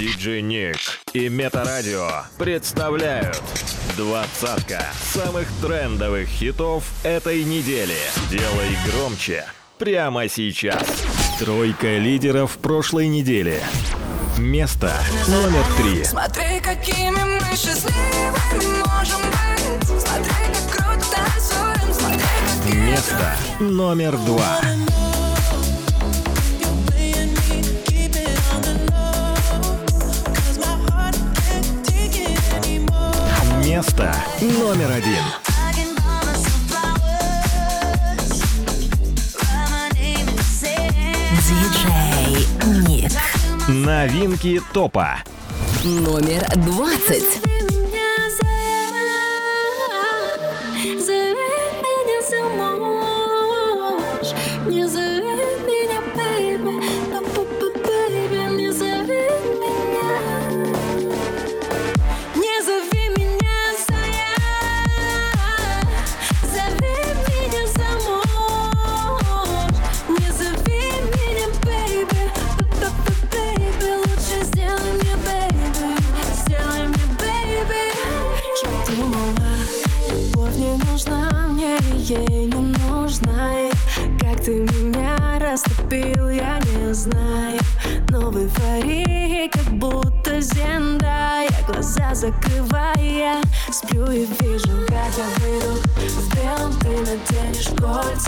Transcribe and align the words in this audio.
Диджей 0.00 0.40
Ник 0.40 0.78
и 1.12 1.28
Метарадио 1.28 2.08
представляют 2.38 3.42
двадцатка 3.98 4.82
самых 4.98 5.46
трендовых 5.60 6.26
хитов 6.26 6.84
этой 7.04 7.44
недели. 7.44 7.98
Делай 8.30 8.78
громче 8.86 9.44
прямо 9.76 10.26
сейчас. 10.26 10.82
Тройка 11.38 11.98
лидеров 11.98 12.56
прошлой 12.56 13.08
недели. 13.08 13.60
Место 14.38 14.90
номер 15.28 15.66
три. 15.76 16.02
Смотри, 16.02 16.60
какими 16.60 17.10
мы 17.10 17.54
счастливыми 17.54 18.78
можем 18.78 19.20
быть. 19.20 20.00
Смотри, 20.00 20.32
как 20.32 20.78
круто 20.78 21.06
танцуем. 21.14 21.92
Смотри, 21.92 22.80
Место 22.80 23.36
номер 23.60 24.16
два. 24.16 24.62
Место 33.70 34.12
номер 34.40 34.90
один. 34.90 35.22
Диджей 41.46 42.48
Ник. 42.88 43.12
Новинки 43.68 44.60
топа. 44.72 45.18
Номер 45.84 46.48
двадцать. 46.56 47.49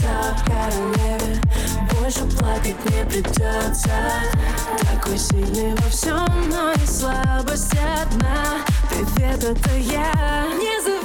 сердца 0.03 0.37
в 0.37 0.45
королеве 0.45 1.41
Больше 1.93 2.25
плакать 2.37 2.77
не 2.91 3.05
придется 3.05 3.91
Такой 4.81 5.19
сильный 5.19 5.75
во 5.77 5.89
всем, 5.89 6.51
но 6.51 6.73
и 6.73 6.87
слабость 6.87 7.73
одна. 7.73 8.59
Привет, 8.89 9.45
это 9.45 9.77
я. 9.77 10.47
Не 10.59 10.83
забывай 10.83 11.02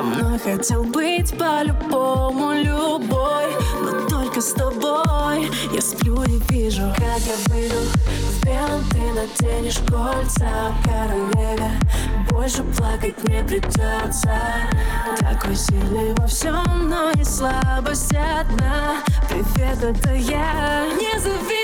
Со 0.00 0.06
мной 0.06 0.38
хотел 0.38 0.82
быть 0.82 1.36
по-любому 1.36 2.54
любой 2.54 3.52
Но 3.82 4.08
только 4.08 4.40
с 4.40 4.54
тобой. 4.54 5.50
Я 5.74 5.80
сплю 5.82 6.22
и 6.22 6.40
вижу 6.48 6.90
Как 6.96 7.18
я 7.18 7.52
выйду 7.52 7.74
в 7.74 8.46
белом, 8.46 8.82
ты 8.88 8.98
наденешь 9.12 9.78
кольца 9.86 10.74
Королеве 10.84 11.70
больше 12.40 12.62
плакать 12.62 13.22
не 13.28 13.42
придется. 13.44 14.34
Такой 15.18 15.54
сильный 15.54 16.14
во 16.14 16.26
всем, 16.26 16.88
но 16.88 17.10
и 17.10 17.22
слабость 17.22 18.14
одна. 18.14 18.96
Привет, 19.28 19.82
это 19.82 20.14
я. 20.14 20.86
Не 20.98 21.20
завидую 21.20 21.59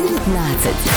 19. 0.00 0.87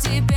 тебя. 0.00 0.35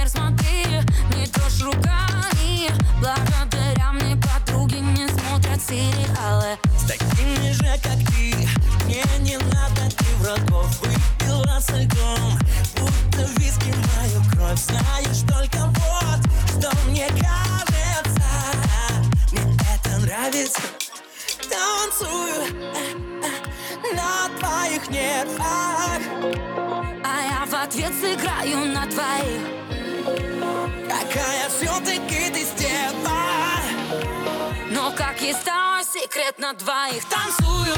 Твоих 28.90 29.42
Какая 30.88 31.50
все-таки 31.50 32.30
ты 32.32 32.44
стерва. 32.44 33.62
Но 34.72 34.92
как 34.92 35.22
есть 35.22 35.42
стало 35.42 35.84
секрет 35.84 36.38
на 36.40 36.54
двоих. 36.54 37.04
Танцую 37.06 37.76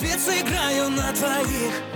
мертвец 0.00 0.28
играю 0.28 0.90
на 0.90 1.12
твоих. 1.12 1.95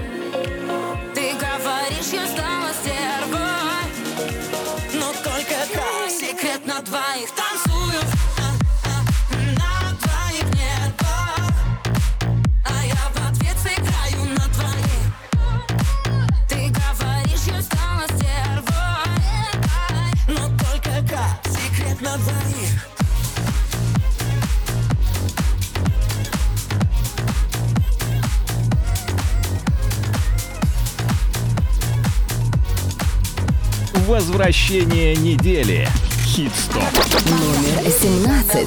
Возвращение 34.41 35.15
недели. 35.17 35.87
Хит-стоп. 36.25 36.83
Номер 37.29 37.93
17. 37.93 38.67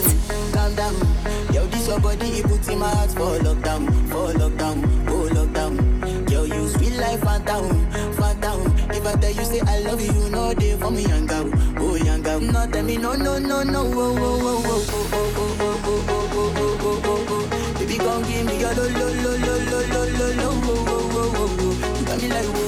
calm 0.53 0.75
down. 0.75 0.93
Yo, 1.51 1.65
this 1.65 1.87
your 1.87 1.99
body, 1.99 2.27
it 2.27 2.43
puts 2.47 2.67
in 2.67 2.77
my 2.77 2.87
heart 2.89 3.09
for 3.09 3.39
lockdown, 3.39 3.89
for 4.11 4.31
lockdown, 4.37 4.85
oh 5.09 5.27
lockdown. 5.33 6.29
Yo, 6.29 6.43
you 6.43 6.67
sweet 6.67 6.95
life, 6.97 7.21
phantom, 7.21 7.87
phantom. 8.13 8.71
If 8.91 9.03
I 9.03 9.15
tell 9.15 9.31
you 9.31 9.43
say 9.45 9.61
I 9.61 9.79
love 9.79 9.99
you, 9.99 10.13
you 10.13 10.29
know 10.29 10.53
they 10.53 10.77
for 10.77 10.91
me, 10.91 11.07
young 11.07 11.25
girl, 11.25 11.49
oh 11.79 11.95
young 11.95 12.21
girl. 12.21 12.39
No, 12.39 12.68
tell 12.69 12.83
me 12.83 12.97
no, 12.97 13.13
no, 13.15 13.39
no, 13.39 13.63
no, 13.63 13.81
oh, 13.81 14.15
oh, 14.15 14.37
oh, 14.45 14.61
oh, 14.69 14.94
oh, 15.01 15.25
oh, 15.33 15.57
oh, 15.59 15.73
oh, 15.73 16.06
oh, 16.06 16.13
oh, 16.13 16.53
oh, 16.53 16.77
oh, 16.83 17.01
oh, 17.03 17.49
oh. 17.49 17.80
Baby, 17.80 17.97
come 17.97 18.21
give 18.30 18.45
me 18.45 18.59
your 18.59 18.73
lo, 18.75 18.83
lo, 18.89 19.07
lo, 19.09 19.31
lo, 19.42 19.53
lo, 19.71 19.80
lo, 19.89 20.01
lo, 20.19 20.27
lo, 20.37 20.49
oh, 20.53 20.85
oh, 20.85 21.09
oh, 21.18 21.33
oh, 21.35 21.57
oh. 21.57 21.99
You 21.99 22.06
got 22.06 22.21
me 22.21 22.27
like 22.30 22.62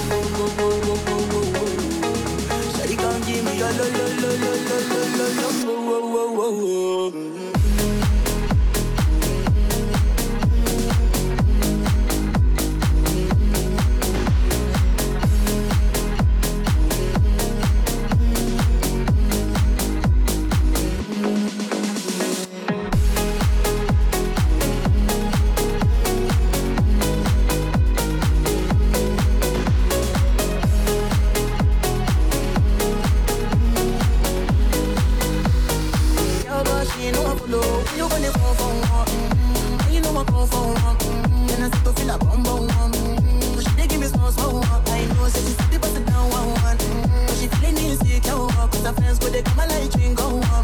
follow. 37.37 37.61
When 37.85 37.97
you 37.97 38.07
gonna 38.09 38.31
phone 38.37 38.55
for 38.55 38.71
one? 38.95 39.07
Mm, 39.07 39.85
When 39.85 39.93
you 39.93 40.01
know 40.01 40.17
I 40.19 40.23
come 40.25 40.47
for 40.47 40.63
one? 40.73 40.97
Mm, 40.97 41.47
Then 41.47 41.63
I 41.63 41.67
start 41.69 41.83
to 41.85 41.91
feel 42.01 42.09
a 42.13 42.17
bum 42.17 42.43
bum 42.43 42.67
one. 42.67 42.91
Mm, 42.91 43.61
She 43.63 43.71
dey 43.75 43.87
give 43.87 43.99
me 44.01 44.07
small 44.07 44.31
small 44.31 44.53
one. 44.59 44.81
I 44.87 45.05
know, 45.13 45.27
say 45.27 45.41
she 45.41 45.53
sit 45.57 45.71
the 45.71 45.79
bust 45.79 45.97
it 45.97 46.05
down 46.05 46.29
one 46.29 46.47
one. 46.63 46.77
Mm, 46.77 47.27
But 47.27 47.35
she 47.37 47.47
feeling 47.47 47.77
insecure. 47.91 48.47
Cause 48.71 48.83
her 48.85 48.93
friends 48.93 49.19
go 49.19 49.27
they 49.29 49.41
come 49.43 49.59
and 49.59 49.71
like 49.71 49.91
drink 49.91 50.17
go 50.17 50.27
on. 50.39 50.63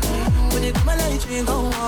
Go 0.51 0.57
they 0.59 0.71
come 0.71 0.89
and 0.89 0.99
like 1.01 1.21
drink 1.21 1.47
go 1.47 1.57
on. 1.65 1.80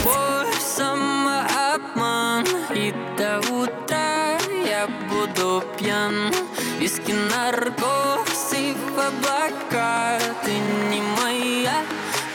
16. 0.00 0.02
Твой 0.02 0.52
самообман 0.60 2.46
И 2.74 2.94
до 3.16 3.40
утра 3.52 4.38
я 4.66 4.88
буду 5.08 5.62
пьян 5.78 6.32
Виски, 6.78 7.12
в 7.12 8.98
облака 8.98 10.18
Ты 10.44 10.52
не 10.90 11.02
моя, 11.20 11.84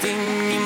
ты 0.01 0.13
не 0.13 0.59
моя 0.59 0.64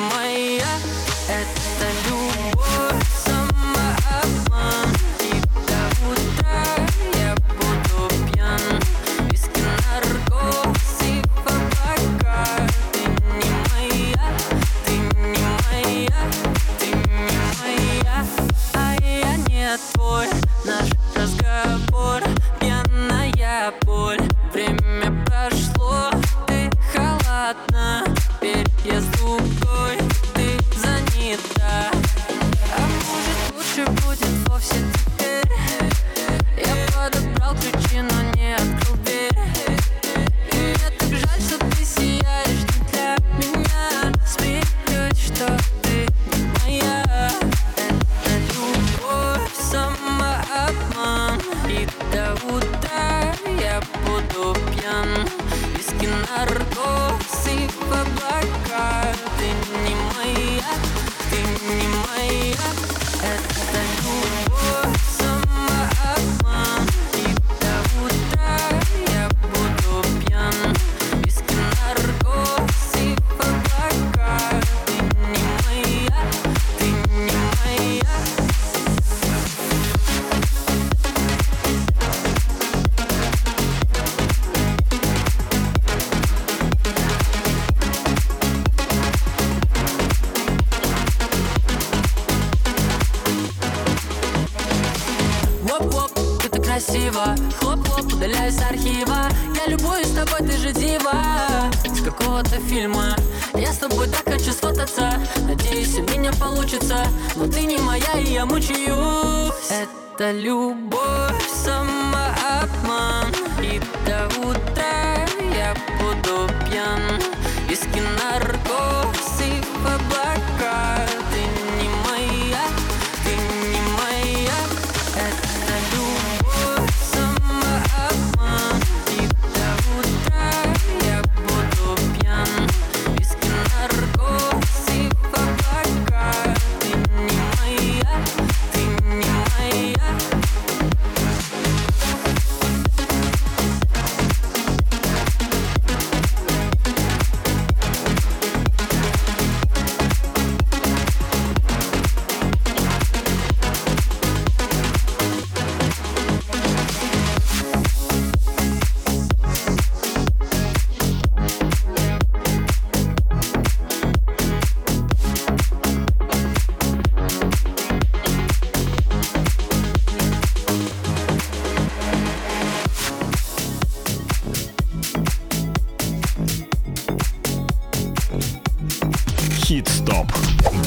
Хит-стоп. 179.70 180.26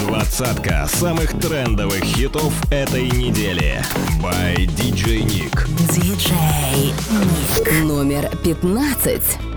Двадцатка 0.06 0.86
самых 0.90 1.40
трендовых 1.40 2.04
хитов 2.04 2.52
этой 2.70 3.10
недели. 3.12 3.82
By 4.22 4.66
DJ 4.66 5.24
Nick. 5.24 5.70
DJ 5.88 6.34
Nick. 6.76 7.82
Номер 7.86 8.30
пятнадцать. 8.44 9.53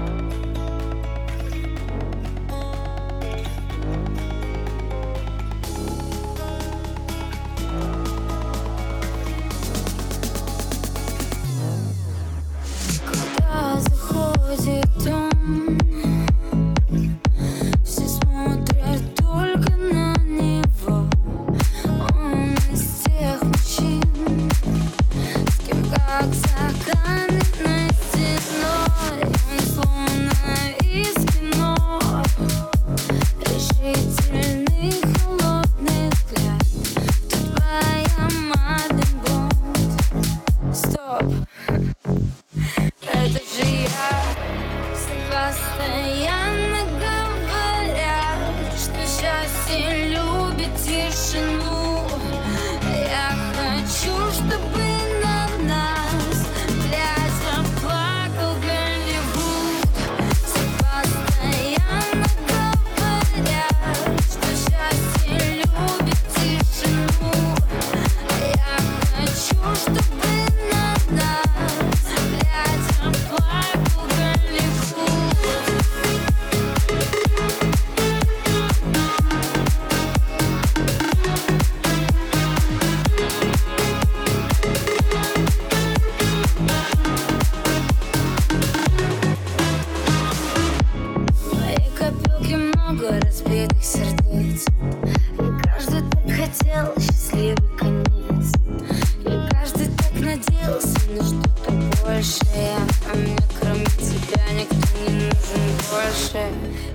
был 100.67 100.81
сын, 100.81 101.23
что-то 101.23 101.71
большее 102.05 102.77
А 103.11 103.17
мне 103.17 103.37
кроме 103.61 103.85
тебя 103.85 104.45
никто 104.53 104.77
не 105.09 105.25
нужен 105.25 105.67
больше. 105.91 106.47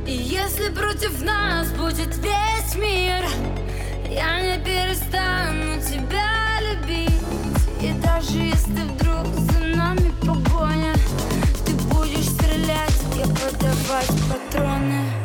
И 0.06 0.12
если 0.12 0.70
против 0.70 1.22
нас 1.22 1.70
будет 1.72 2.16
весь 2.18 2.76
мир 2.76 3.26
Я 4.10 4.42
не 4.42 4.64
перестану 4.64 5.82
тебя 5.82 6.60
любить. 6.62 7.12
И 7.82 7.94
даже 8.04 8.38
если 8.38 8.84
вдруг 8.84 9.26
за 9.36 9.60
нами 9.76 10.12
погоня 10.22 10.94
Ты 11.66 11.74
будешь 11.94 12.30
стрелять 12.30 13.02
и 13.16 13.22
подавать 13.22 14.12
патроны. 14.30 15.21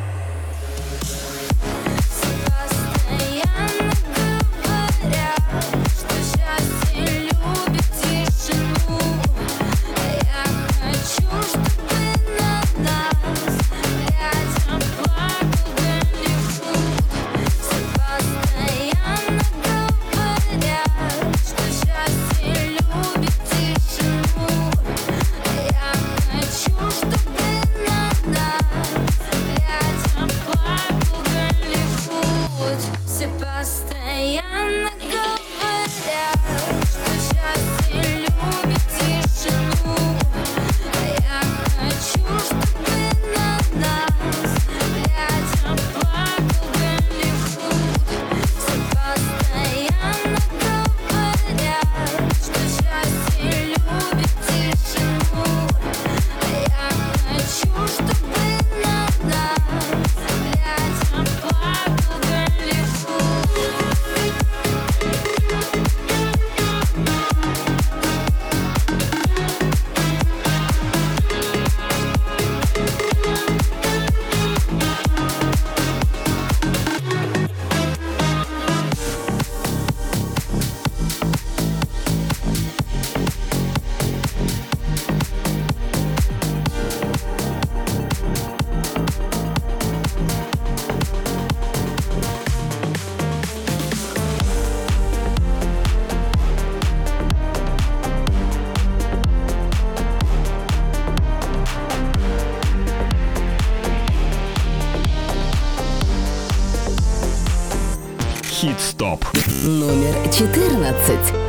14. 110.53 111.46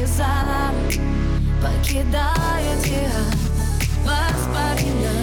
Слезам, 0.00 0.74
покидая 1.62 2.80
тебя 2.82 3.20
воспоминания. 4.04 5.19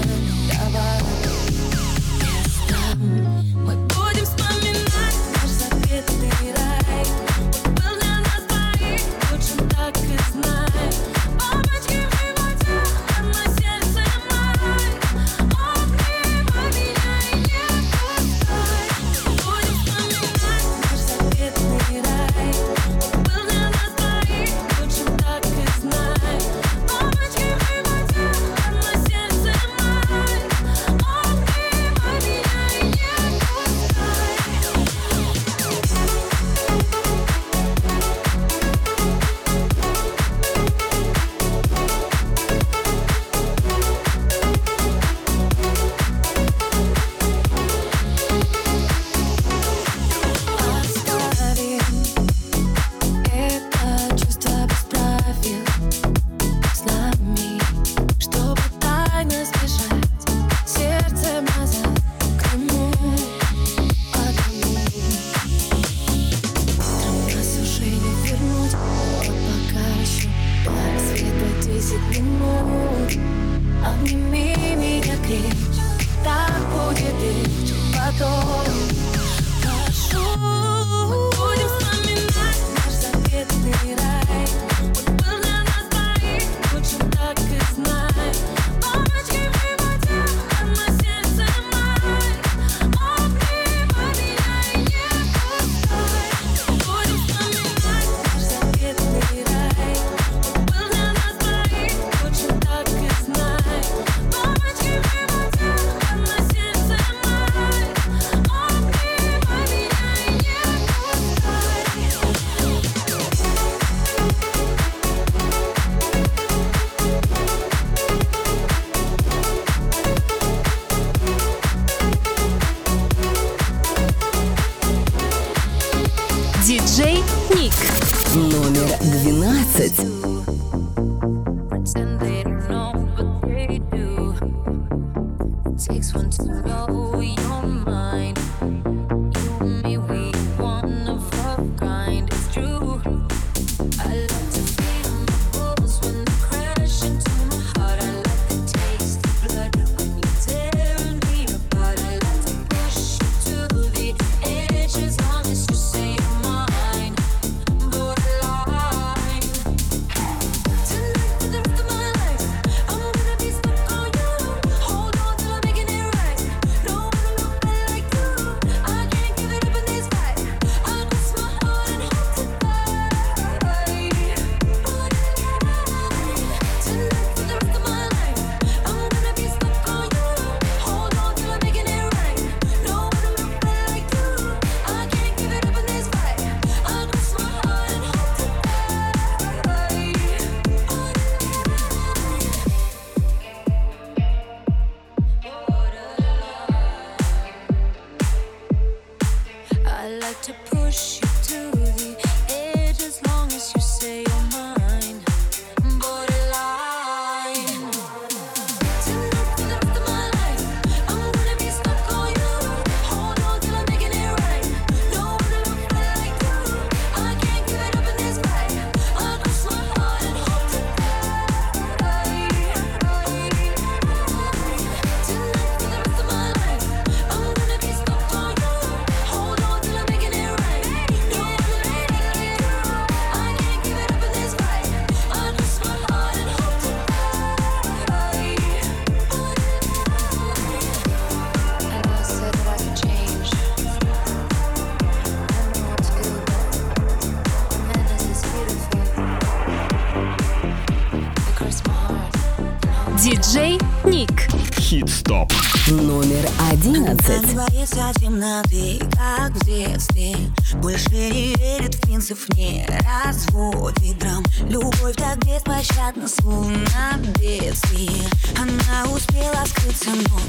Темноты, 258.47 258.99
как 259.15 259.51
в 259.51 259.65
детстве 259.65 260.35
Больше 260.75 261.09
не 261.09 261.55
верит 261.55 261.95
в 261.95 262.01
принцип, 262.01 262.37
не 262.55 262.87
разводит 263.25 264.17
драм. 264.19 264.43
Любовь 264.67 265.15
так 265.15 265.37
беспощадна, 265.39 266.27
словно 266.27 267.17
бедствие. 267.39 268.29
Она 268.57 269.11
успела 269.11 269.63
скрыться, 269.65 270.09
но 270.09 270.39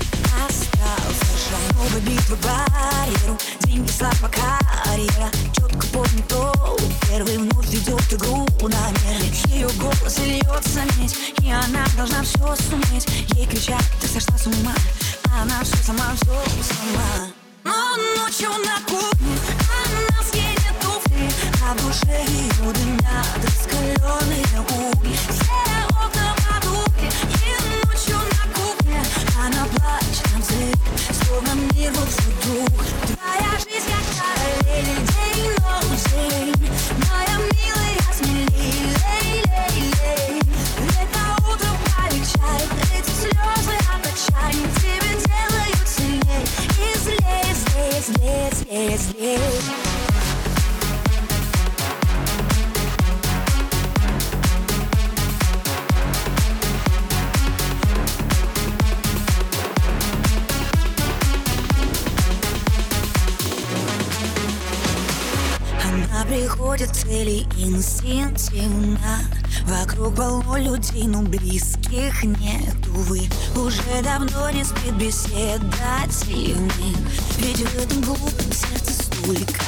остался 0.46 1.38
шаг 1.48 1.76
Новая 1.76 2.00
битва 2.00 2.36
барьеру, 2.42 3.38
деньги, 3.62 3.90
слава, 3.90 4.30
карьера. 4.30 5.30
Четко 5.52 5.86
помню 5.88 6.22
то, 6.28 6.76
первый 7.10 7.38
вновь 7.38 7.68
ведет 7.68 8.12
игру 8.12 8.46
намеренно 8.62 9.34
Ее 9.48 9.68
голос 9.80 10.18
льется 10.18 10.80
медь, 10.98 11.16
и 11.42 11.50
она 11.50 11.84
должна 11.96 12.22
все 12.22 12.56
суметь. 12.68 13.08
Ей 13.34 13.46
кричат, 13.46 13.82
ты 14.00 14.08
сошла 14.08 14.36
с 14.36 14.46
ума, 14.46 14.74
она 15.40 15.62
все 15.62 15.76
сама, 15.84 16.14
все 16.20 16.47
К 66.38 66.86
цели 66.92 67.40
инстинктивно. 67.56 69.18
Вокруг 69.64 70.14
полно 70.14 70.56
людей, 70.56 71.02
но 71.08 71.22
близких 71.22 72.22
нет, 72.22 72.76
увы 72.94 73.28
Уже 73.56 74.02
давно 74.04 74.48
не 74.50 74.64
спит 74.64 74.94
беседа 74.94 75.60
тихих 76.08 76.56
Ведь 77.38 77.58
в 77.58 77.78
этом 77.78 78.00
глупом 78.02 78.52
сердце 78.52 78.92
столько 78.92 79.60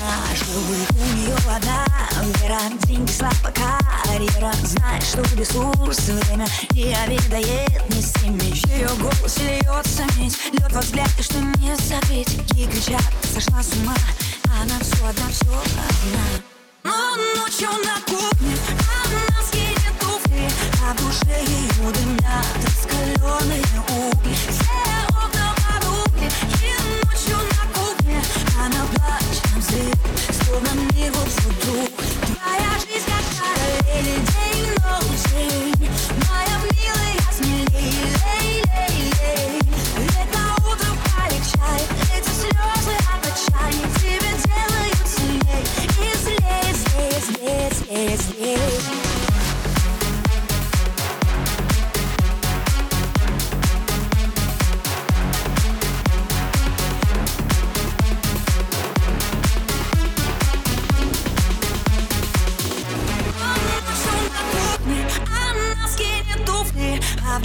наживых 0.00 0.88
У 0.92 1.16
нее 1.16 1.34
одна 1.48 1.86
вера, 2.40 2.60
деньги, 2.86 3.10
слава, 3.10 3.52
карьера. 4.06 4.52
Знает, 4.62 5.02
что 5.02 5.22
ресурс, 5.36 6.08
время 6.08 6.46
не 6.70 6.94
обедает 6.94 7.82
ни 7.90 8.00
с 8.00 8.12
теми 8.12 8.56
Ее 8.72 8.88
голос 9.00 9.38
льется 9.38 10.04
медь, 10.16 10.38
лед 10.52 10.72
во 10.72 10.80
взгляд, 10.80 11.10
и 11.18 11.22
что 11.22 11.38
не 11.40 11.76
забить 11.76 12.38
Ей 12.54 12.68
кричат, 12.68 13.02
сошла 13.34 13.62
с 13.62 13.72
ума, 13.74 13.96
она 14.62 14.78
все 14.80 15.04
одна, 15.04 15.28
все 15.28 15.46
одна. 15.46 16.22
Но 16.84 17.16
ночью 17.36 17.68
на 17.84 18.00
кухне 18.06 18.56
она 19.04 19.42
скинет 19.44 19.98
туфли 19.98 20.48
А 20.84 20.94
в 20.94 20.96
душе 20.98 21.42
ее 21.44 21.92
дымят 21.92 22.46
раскаленные 22.64 23.64
угли. 23.88 24.34
Все 24.34 24.82
окна 25.08 25.54
потухли 25.56 26.30
И 26.62 27.04
ночью 27.04 27.38
на 27.38 27.62
кухне 27.74 28.22
она 28.56 28.86
плачет 28.86 29.46
взрыв 29.56 30.46
Словно 30.46 30.70
мир 30.94 31.12
был 31.12 31.24
вдруг 31.24 31.90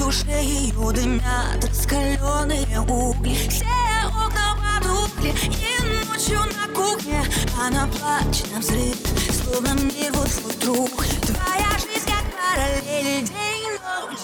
душе 0.08 0.42
ее 0.42 0.92
дымят 0.94 1.66
раскаленные 1.70 2.80
угли. 2.80 3.36
Все 3.50 3.66
окна 4.08 4.56
потухли, 4.56 5.32
и 5.32 6.06
ночью 6.06 6.40
на 6.40 6.74
кухне 6.74 7.22
Она 7.60 7.88
плачет 7.88 8.50
на 8.54 8.60
взрыв 8.60 8.96
Словно 9.34 9.74
мир 9.82 10.14
вот 10.14 10.30
вдруг 10.30 10.90
Твоя 11.26 11.72
жизнь 11.74 12.08
как 12.08 12.24
параллель 12.38 13.26
День 13.26 13.66
и 13.66 13.72
ночь 13.84 14.24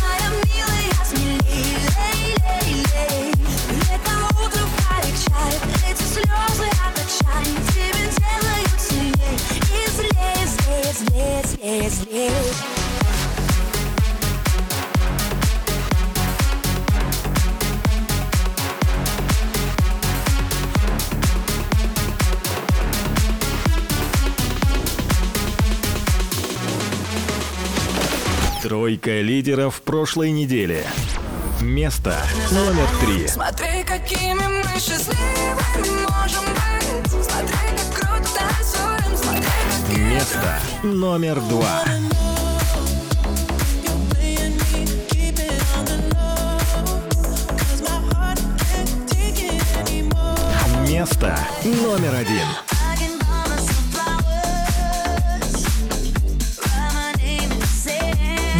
Моя 0.00 0.30
милая 0.44 1.04
смелей 1.04 1.40
лей, 1.90 2.36
лей, 2.38 2.84
лей. 2.94 3.32
Летом 3.90 4.22
утром 4.44 4.70
полегчает 4.86 5.60
Эти 5.90 6.04
слезы 6.04 6.68
от 6.86 6.94
отчаяния 7.02 7.58
Тебя 7.74 8.06
делают 8.14 8.80
сильней 8.80 9.36
И 9.74 9.90
злее, 9.90 10.46
злее, 10.46 10.92
злее, 10.94 11.42
злее, 11.42 11.90
злее 11.90 12.75
Тройка 28.86 29.20
лидеров 29.20 29.82
прошлой 29.82 30.30
недели. 30.30 30.86
Место 31.60 32.14
номер 32.52 32.86
три. 33.00 33.26
Смотри, 33.26 33.82
какими 33.84 34.34
мы 34.34 34.78
счастливыми 34.78 36.02
можем 36.02 36.44
быть 36.54 37.24
Смотри, 37.24 37.56
как 37.76 37.94
круто 37.96 38.28
танцуем 38.38 39.16
Смотри, 39.16 40.04
Место 40.04 40.60
номер 40.84 41.40
два. 41.40 41.82
Место 50.88 51.36
номер 51.64 52.14
один. 52.14 52.65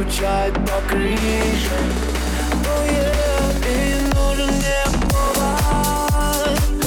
скучает 0.00 0.54
по 0.54 0.80
крыше 0.88 1.76
и 3.66 3.96
нужен 4.14 4.46
мне 4.46 4.84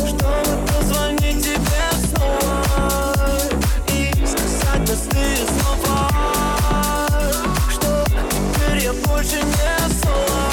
чтобы 0.08 0.67
позвонить 0.67 1.43
тебе 1.43 1.86
снова 2.10 3.28
и 3.93 4.12
сказать 4.26 4.86
простые 4.86 5.38
слова, 5.45 6.10
что 7.69 8.04
теперь 8.30 8.84
я 8.84 8.93
больше 8.93 9.38
не 9.43 9.89
соло. 10.02 10.53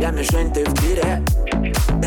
Я 0.00 0.10
мишень, 0.10 0.50
ты 0.52 0.64
в 0.64 0.74
тире 0.80 1.22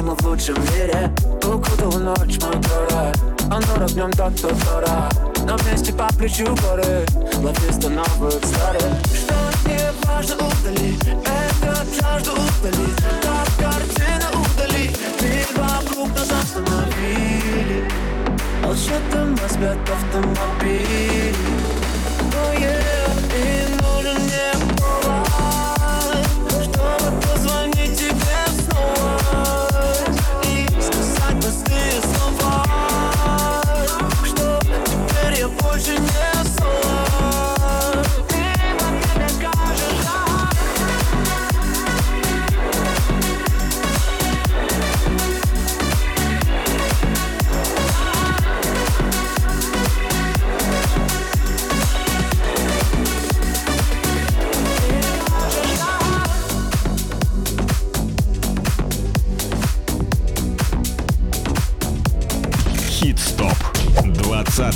мы 0.03 0.15
в 0.15 0.25
лучшем 0.25 0.55
мире 0.55 1.09
Укутала 1.43 1.97
ночь, 1.99 2.37
мой 2.41 2.55
город 2.55 3.17
Он 3.49 3.61
дорог 3.61 3.89
в 3.89 3.95
нем 3.95 4.11
тот, 4.11 4.33
кто 4.33 4.49
дорог 4.49 5.13
Но 5.47 5.55
вместе 5.57 5.93
по 5.93 6.07
плечу 6.17 6.45
горы 6.45 7.05
Ловисто 7.37 7.89
новых 7.89 8.33
старых 8.43 8.97
Что 9.13 9.69
не 9.69 9.79
важно, 10.05 10.35
удали 10.35 10.97
Это 11.23 11.85
жажду 12.01 12.31
удали 12.31 12.87
Как 13.21 13.47
картина 13.57 14.29
удали 14.31 14.91
Мир 15.21 15.47
вокруг 15.55 16.09
нас 16.09 16.31
остановили? 16.31 17.89
Молчатым 18.61 19.37
разбит 19.41 19.77
автомобиль 19.89 21.35
Oh 22.35 22.59
yeah, 22.59 22.82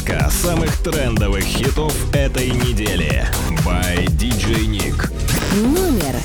Двадцатка 0.07 0.29
самых 0.29 0.77
трендовых 0.77 1.43
хитов 1.43 1.93
этой 2.13 2.49
недели. 2.49 3.25
By 3.65 4.05
DJ 4.07 4.65
Nick. 4.65 5.11
Номер 5.55 6.15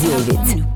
девять. 0.00 0.69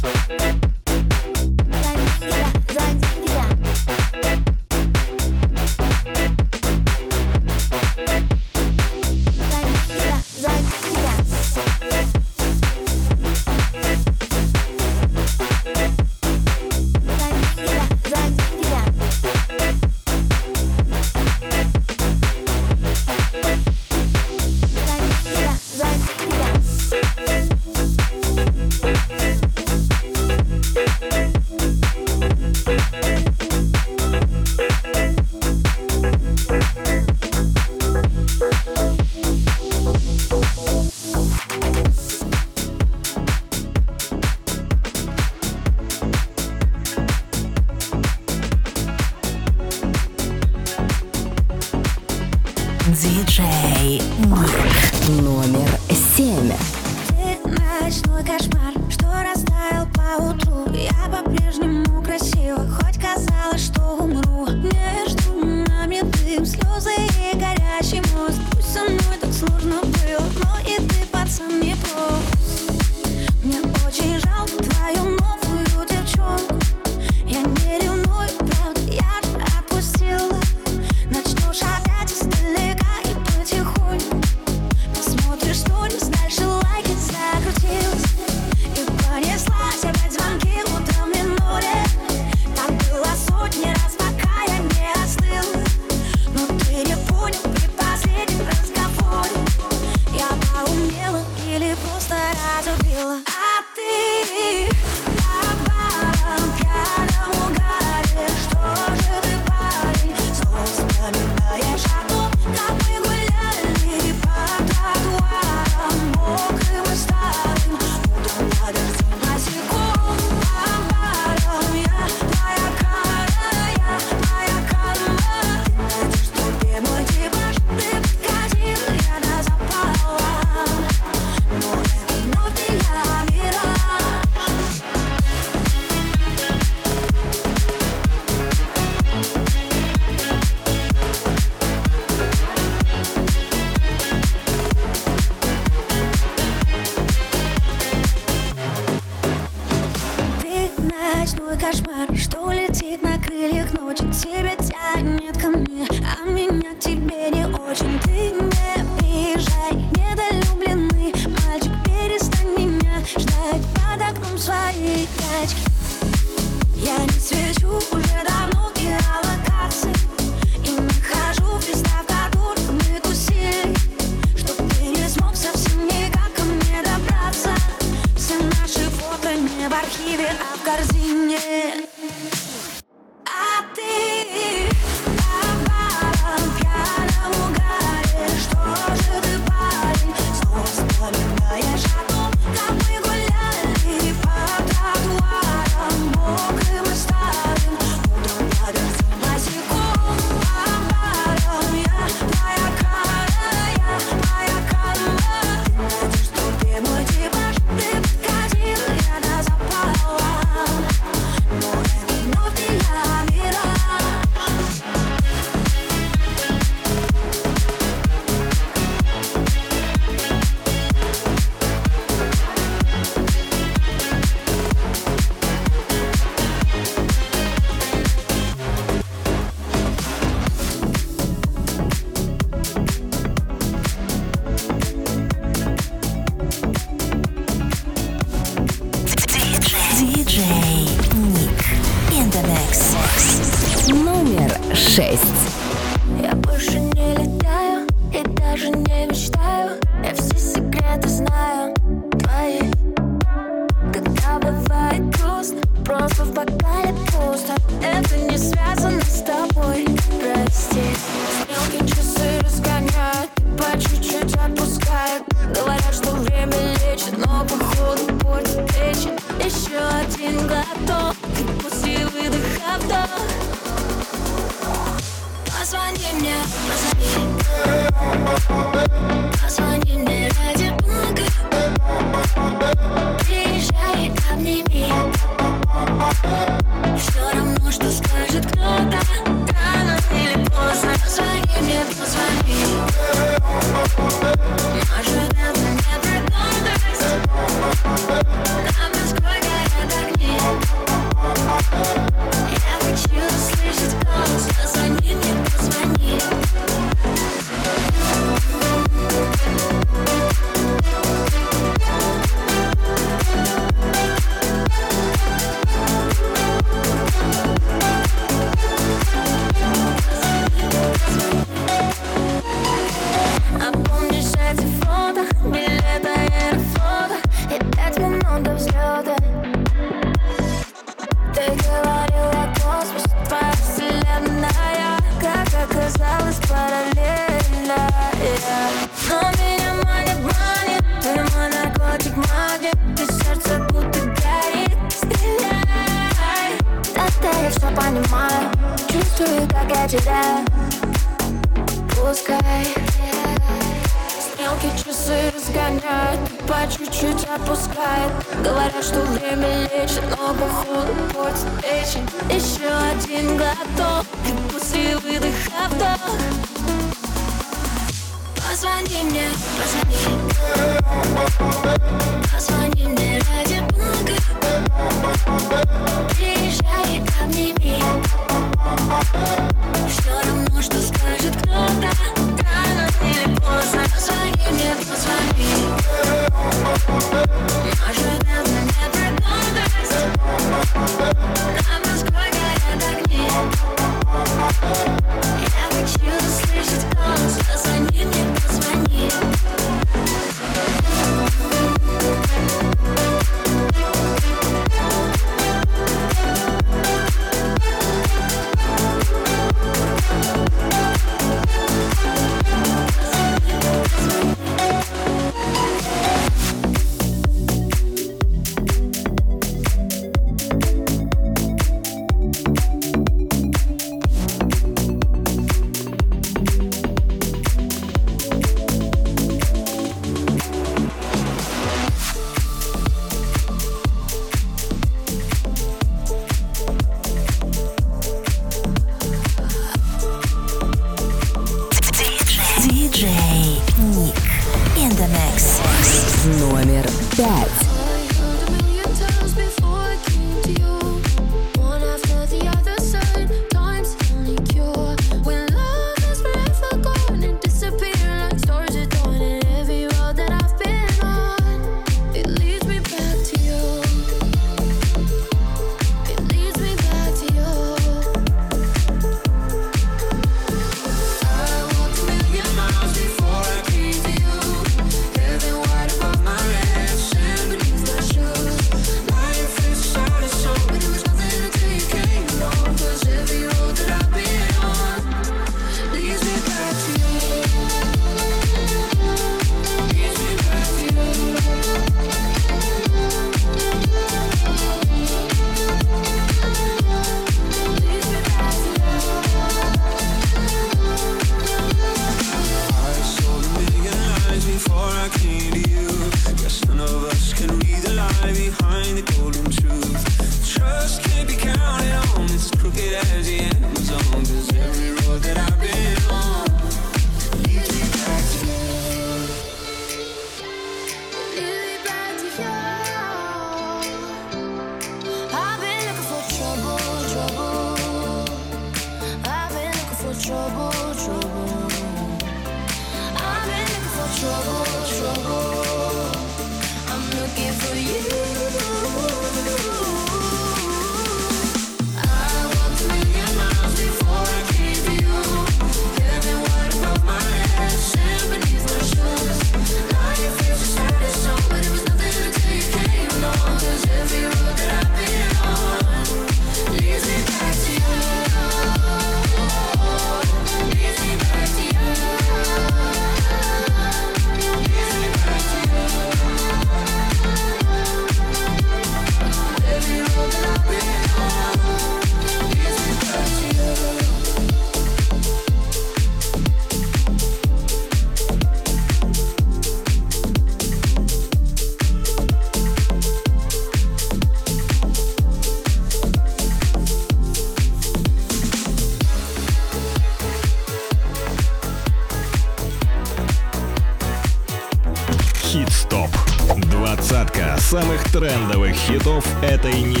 Хитов 598.91 599.25
этой 599.41 599.81
недели. 599.81 600.00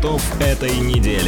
Хитов 0.00 0.22
этой 0.40 0.78
недели. 0.78 1.19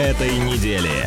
Этой 0.00 0.30
недели. 0.38 0.99